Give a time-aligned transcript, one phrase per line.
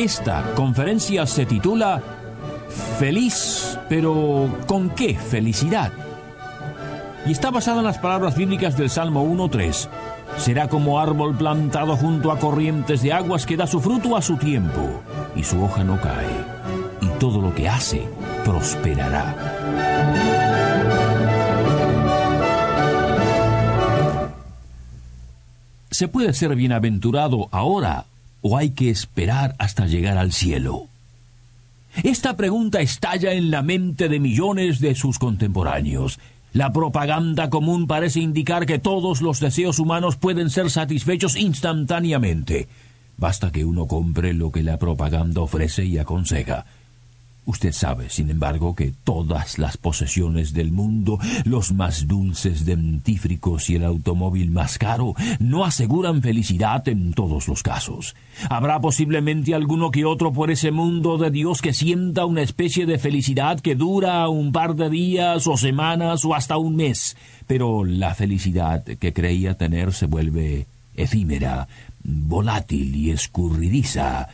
[0.00, 2.00] Esta conferencia se titula
[2.98, 5.92] Feliz, pero ¿con qué felicidad?
[7.26, 9.88] Y está basada en las palabras bíblicas del Salmo 1.3.
[10.38, 14.38] Será como árbol plantado junto a corrientes de aguas que da su fruto a su
[14.38, 15.02] tiempo,
[15.36, 16.46] y su hoja no cae,
[17.02, 18.08] y todo lo que hace
[18.42, 19.36] prosperará.
[25.90, 28.06] ¿Se puede ser bienaventurado ahora
[28.42, 30.86] o hay que esperar hasta llegar al cielo?
[32.02, 36.18] Esta pregunta estalla en la mente de millones de sus contemporáneos.
[36.52, 42.68] La propaganda común parece indicar que todos los deseos humanos pueden ser satisfechos instantáneamente.
[43.16, 46.64] Basta que uno compre lo que la propaganda ofrece y aconseja.
[47.46, 53.76] Usted sabe, sin embargo, que todas las posesiones del mundo, los más dulces dentífricos y
[53.76, 58.14] el automóvil más caro, no aseguran felicidad en todos los casos.
[58.48, 62.98] Habrá posiblemente alguno que otro por ese mundo de Dios que sienta una especie de
[62.98, 67.16] felicidad que dura un par de días o semanas o hasta un mes,
[67.46, 71.68] pero la felicidad que creía tener se vuelve efímera,
[72.02, 74.28] volátil y escurridiza,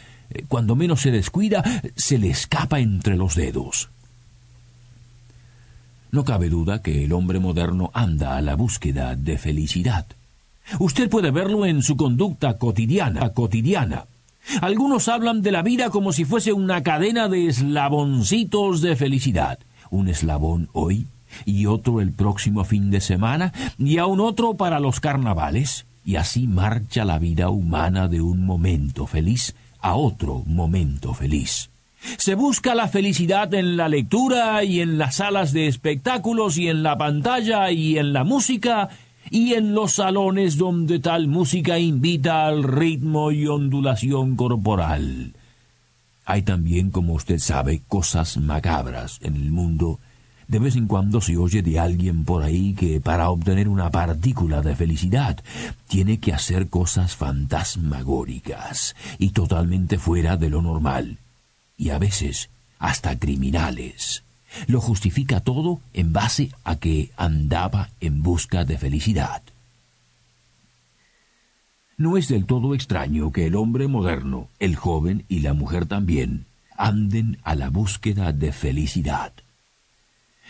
[0.48, 1.62] cuando menos se descuida,
[1.96, 3.88] se le escapa entre los dedos.
[6.10, 10.06] No cabe duda que el hombre moderno anda a la búsqueda de felicidad.
[10.78, 14.06] Usted puede verlo en su conducta cotidiana, cotidiana.
[14.60, 19.58] Algunos hablan de la vida como si fuese una cadena de eslaboncitos de felicidad.
[19.91, 21.06] Un eslabón hoy
[21.44, 25.84] y otro el próximo fin de semana y aún otro para los carnavales.
[26.04, 29.54] Y así marcha la vida humana de un momento feliz
[29.86, 31.70] a otro momento feliz.
[32.19, 36.82] Se busca la felicidad en la lectura y en las salas de espectáculos y en
[36.82, 38.88] la pantalla y en la música
[39.30, 45.34] y en los salones donde tal música invita al ritmo y ondulación corporal.
[46.25, 50.00] Hay también, como usted sabe, cosas macabras en el mundo
[50.48, 54.62] de vez en cuando se oye de alguien por ahí que para obtener una partícula
[54.62, 55.42] de felicidad
[55.88, 61.18] tiene que hacer cosas fantasmagóricas y totalmente fuera de lo normal,
[61.76, 64.22] y a veces hasta criminales.
[64.68, 69.42] Lo justifica todo en base a que andaba en busca de felicidad.
[71.98, 76.44] No es del todo extraño que el hombre moderno, el joven y la mujer también,
[76.76, 79.32] anden a la búsqueda de felicidad.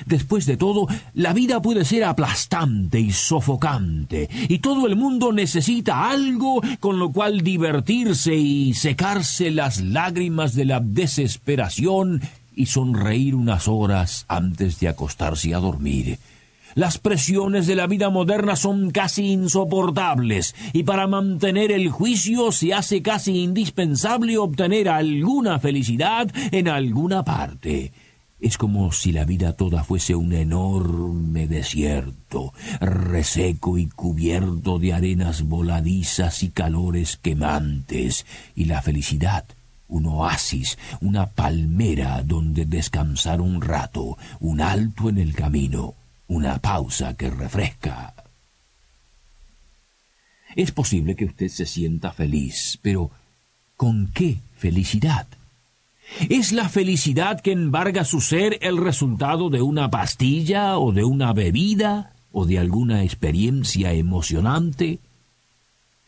[0.05, 6.11] Después de todo, la vida puede ser aplastante y sofocante, y todo el mundo necesita
[6.11, 12.21] algo con lo cual divertirse y secarse las lágrimas de la desesperación
[12.55, 16.19] y sonreír unas horas antes de acostarse a dormir.
[16.75, 22.75] Las presiones de la vida moderna son casi insoportables, y para mantener el juicio se
[22.75, 27.93] hace casi indispensable obtener alguna felicidad en alguna parte.
[28.47, 35.43] Es como si la vida toda fuese un enorme desierto, reseco y cubierto de arenas
[35.43, 38.25] voladizas y calores quemantes,
[38.55, 39.47] y la felicidad
[39.89, 45.95] un oasis, una palmera donde descansar un rato, un alto en el camino,
[46.29, 48.15] una pausa que refresca.
[50.55, 53.11] Es posible que usted se sienta feliz, pero
[53.77, 55.27] ¿con qué felicidad?
[56.29, 61.33] ¿Es la felicidad que embarga su ser el resultado de una pastilla o de una
[61.33, 65.01] bebida o de alguna experiencia emocionante?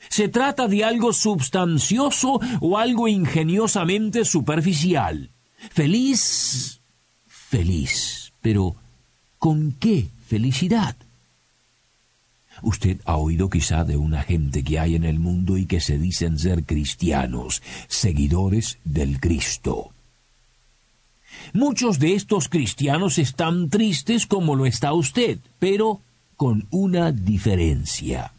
[0.08, 5.30] ¿Se trata de algo substancioso o algo ingeniosamente superficial?
[5.70, 6.80] Feliz,
[7.26, 8.76] feliz, pero
[9.38, 10.96] ¿con qué felicidad?
[12.62, 15.98] Usted ha oído quizá de una gente que hay en el mundo y que se
[15.98, 19.90] dicen ser cristianos, seguidores del Cristo.
[21.52, 26.00] Muchos de estos cristianos están tristes como lo está usted, pero
[26.36, 28.32] con una diferencia.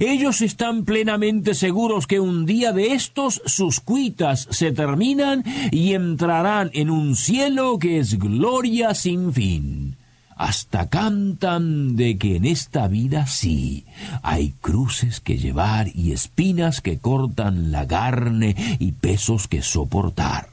[0.00, 6.70] Ellos están plenamente seguros que un día de estos sus cuitas se terminan y entrarán
[6.74, 9.97] en un cielo que es gloria sin fin
[10.38, 13.84] hasta cantan de que en esta vida sí
[14.22, 20.48] hay cruces que llevar y espinas que cortan la carne y pesos que soportar.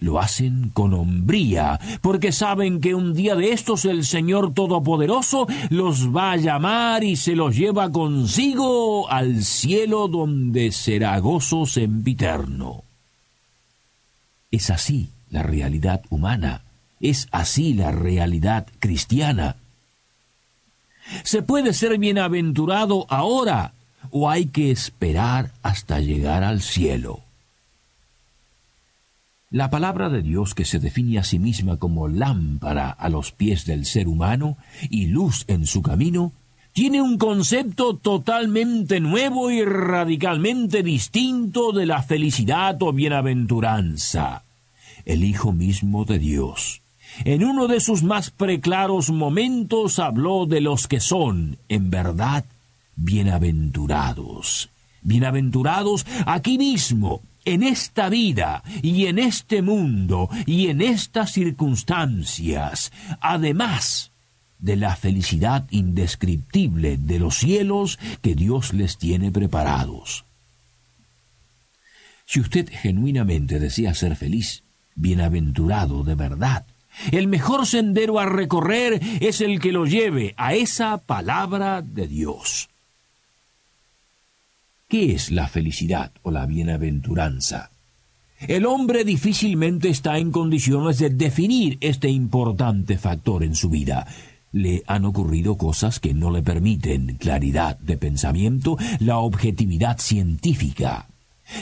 [0.00, 6.14] lo hacen con hombría, porque saben que un día de estos el Señor Todopoderoso los
[6.14, 12.82] va a llamar y se los lleva consigo al cielo donde será gozo sempiterno.
[14.50, 16.62] Es así la realidad humana,
[17.00, 19.56] es así la realidad cristiana.
[21.22, 23.74] ¿Se puede ser bienaventurado ahora
[24.10, 27.20] o hay que esperar hasta llegar al cielo?
[29.50, 33.64] La palabra de Dios que se define a sí misma como lámpara a los pies
[33.64, 34.56] del ser humano
[34.90, 36.32] y luz en su camino,
[36.72, 44.44] tiene un concepto totalmente nuevo y radicalmente distinto de la felicidad o bienaventuranza.
[45.06, 46.82] El Hijo mismo de Dios.
[47.24, 52.44] En uno de sus más preclaros momentos habló de los que son, en verdad,
[52.96, 54.68] bienaventurados.
[55.02, 64.10] Bienaventurados aquí mismo, en esta vida y en este mundo y en estas circunstancias, además
[64.58, 70.24] de la felicidad indescriptible de los cielos que Dios les tiene preparados.
[72.26, 74.64] Si usted genuinamente desea ser feliz,
[74.96, 76.66] bienaventurado de verdad,
[77.12, 82.68] el mejor sendero a recorrer es el que lo lleve a esa palabra de Dios.
[84.88, 87.70] ¿Qué es la felicidad o la bienaventuranza?
[88.40, 94.06] El hombre difícilmente está en condiciones de definir este importante factor en su vida.
[94.52, 101.08] Le han ocurrido cosas que no le permiten claridad de pensamiento, la objetividad científica.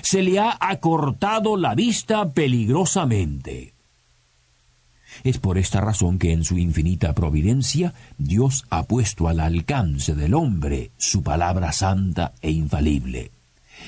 [0.03, 3.74] Se le ha acortado la vista peligrosamente.
[5.23, 10.35] Es por esta razón que en su infinita providencia Dios ha puesto al alcance del
[10.35, 13.31] hombre su palabra santa e infalible.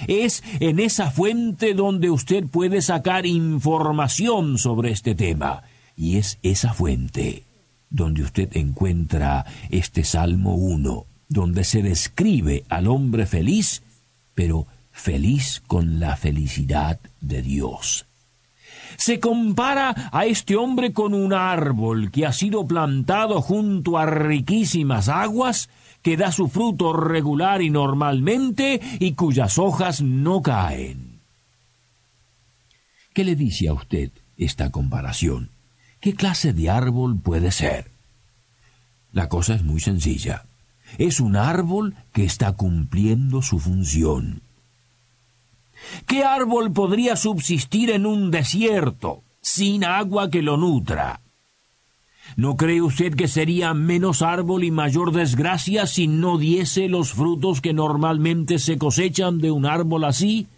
[0.07, 5.63] Es en esa fuente donde usted puede sacar información sobre este tema,
[5.97, 7.45] y es esa fuente
[7.89, 13.83] donde usted encuentra este Salmo 1, donde se describe al hombre feliz,
[14.35, 18.07] pero feliz con la felicidad de Dios.
[18.97, 25.09] Se compara a este hombre con un árbol que ha sido plantado junto a riquísimas
[25.09, 25.69] aguas,
[26.03, 31.21] que da su fruto regular y normalmente y cuyas hojas no caen.
[33.13, 35.51] ¿Qué le dice a usted esta comparación?
[36.01, 37.91] ¿Qué clase de árbol puede ser?
[39.13, 40.45] La cosa es muy sencilla.
[40.99, 44.43] Es un árbol que está cumpliendo su función.
[46.07, 51.21] ¿Qué árbol podría subsistir en un desierto, sin agua que lo nutra?
[52.37, 57.61] ¿No cree usted que sería menos árbol y mayor desgracia si no diese los frutos
[57.61, 60.49] que normalmente se cosechan de un árbol así?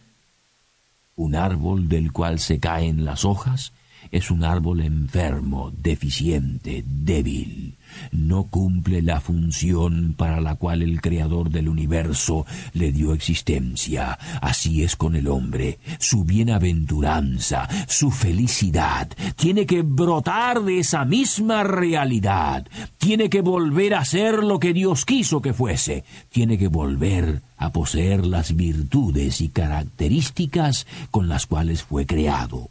[1.14, 3.73] Un árbol del cual se caen las hojas
[4.10, 7.78] es un árbol enfermo, deficiente, débil
[8.12, 14.19] no cumple la función para la cual el Creador del universo le dio existencia.
[14.40, 15.78] Así es con el hombre.
[15.99, 22.66] Su bienaventuranza, su felicidad, tiene que brotar de esa misma realidad.
[22.99, 26.04] Tiene que volver a ser lo que Dios quiso que fuese.
[26.31, 32.70] Tiene que volver a poseer las virtudes y características con las cuales fue creado.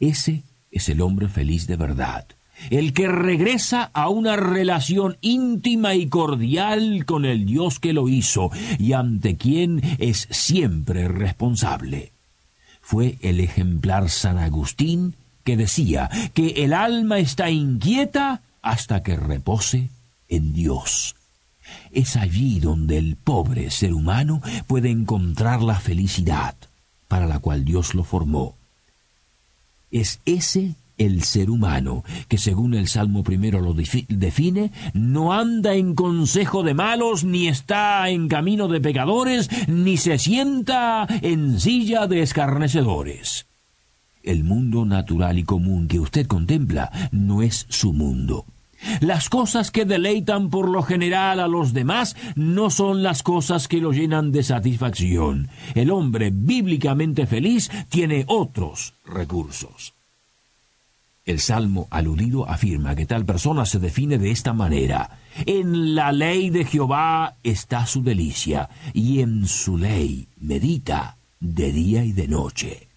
[0.00, 2.26] Ese es el hombre feliz de verdad
[2.70, 8.50] el que regresa a una relación íntima y cordial con el Dios que lo hizo
[8.78, 12.12] y ante quien es siempre responsable.
[12.80, 15.14] Fue el ejemplar San Agustín
[15.44, 19.90] que decía que el alma está inquieta hasta que repose
[20.28, 21.14] en Dios.
[21.90, 26.54] Es allí donde el pobre ser humano puede encontrar la felicidad
[27.08, 28.57] para la cual Dios lo formó.
[29.90, 35.94] Es ese el ser humano, que según el Salmo primero lo define, no anda en
[35.94, 42.22] consejo de malos, ni está en camino de pecadores, ni se sienta en silla de
[42.22, 43.46] escarnecedores.
[44.22, 48.44] El mundo natural y común que usted contempla no es su mundo.
[49.00, 53.80] Las cosas que deleitan por lo general a los demás no son las cosas que
[53.80, 55.48] lo llenan de satisfacción.
[55.74, 59.94] El hombre bíblicamente feliz tiene otros recursos.
[61.28, 65.18] El salmo aludido afirma que tal persona se define de esta manera.
[65.44, 72.02] En la ley de Jehová está su delicia, y en su ley medita de día
[72.02, 72.87] y de noche.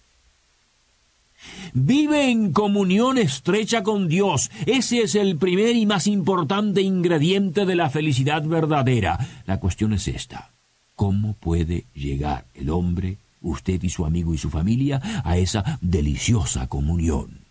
[1.72, 4.50] Vive en comunión estrecha con Dios.
[4.66, 9.18] Ese es el primer y más importante ingrediente de la felicidad verdadera.
[9.46, 10.50] La cuestión es esta.
[10.94, 16.68] ¿Cómo puede llegar el hombre usted y su amigo y su familia, a esa deliciosa
[16.68, 17.42] comunión.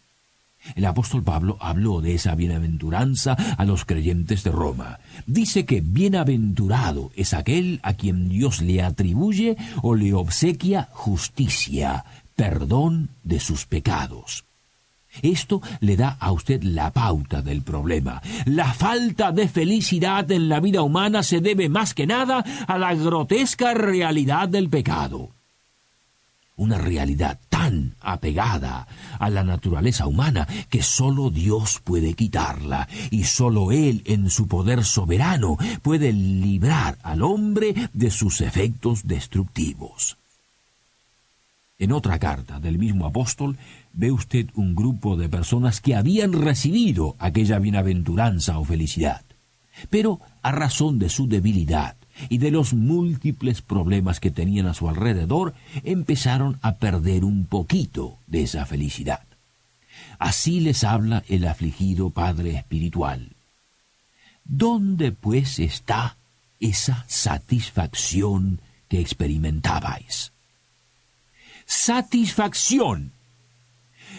[0.76, 5.00] El apóstol Pablo habló de esa bienaventuranza a los creyentes de Roma.
[5.26, 12.06] Dice que bienaventurado es aquel a quien Dios le atribuye o le obsequia justicia,
[12.42, 14.46] perdón de sus pecados.
[15.22, 18.20] Esto le da a usted la pauta del problema.
[18.46, 22.96] La falta de felicidad en la vida humana se debe más que nada a la
[22.96, 25.30] grotesca realidad del pecado.
[26.56, 28.88] Una realidad tan apegada
[29.20, 34.84] a la naturaleza humana que sólo Dios puede quitarla y sólo Él en su poder
[34.84, 40.18] soberano puede librar al hombre de sus efectos destructivos.
[41.82, 43.58] En otra carta del mismo apóstol
[43.92, 49.26] ve usted un grupo de personas que habían recibido aquella bienaventuranza o felicidad,
[49.90, 51.96] pero a razón de su debilidad
[52.30, 58.20] y de los múltiples problemas que tenían a su alrededor, empezaron a perder un poquito
[58.28, 59.26] de esa felicidad.
[60.20, 63.30] Así les habla el afligido Padre Espiritual.
[64.46, 66.18] ¿Dónde pues está
[66.60, 70.32] esa satisfacción que experimentabais?
[71.72, 73.14] Satisfacción.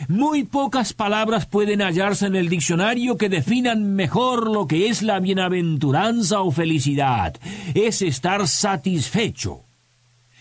[0.08, 5.20] Muy pocas palabras pueden hallarse en el diccionario que definan mejor lo que es la
[5.20, 7.36] bienaventuranza o felicidad.
[7.74, 9.60] Es estar satisfecho.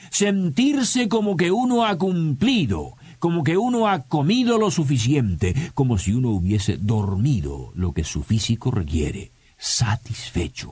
[0.09, 6.13] Sentirse como que uno ha cumplido, como que uno ha comido lo suficiente, como si
[6.13, 9.31] uno hubiese dormido lo que su físico requiere.
[9.57, 10.71] Satisfecho.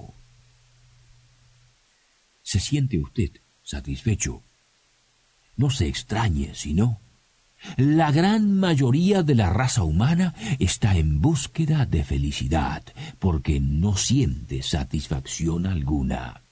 [2.42, 3.30] ¿Se siente usted
[3.62, 4.42] satisfecho?
[5.60, 7.02] No se extrañe, sino
[7.76, 12.82] la gran mayoría de la raza humana está en búsqueda de felicidad,
[13.20, 16.44] porque no siente satisfacción alguna.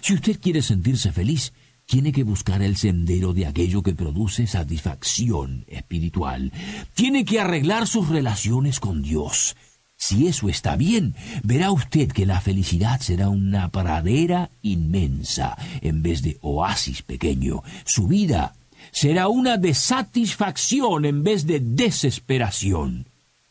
[0.00, 1.52] Si usted quiere sentirse feliz,
[1.84, 6.50] tiene que buscar el sendero de aquello que produce satisfacción espiritual.
[6.94, 9.56] Tiene que arreglar sus relaciones con Dios.
[10.00, 16.22] Si eso está bien, verá usted que la felicidad será una pradera inmensa en vez
[16.22, 17.64] de oasis pequeño.
[17.84, 18.54] Su vida
[18.92, 23.06] será una de satisfacción en vez de desesperación.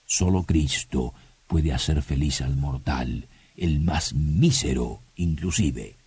[0.05, 1.13] Solo Cristo
[1.47, 3.27] puede hacer feliz al mortal,
[3.57, 5.97] el más mísero inclusive.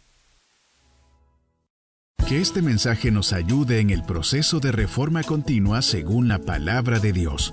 [2.27, 7.13] Que este mensaje nos ayude en el proceso de reforma continua según la palabra de
[7.13, 7.53] Dios.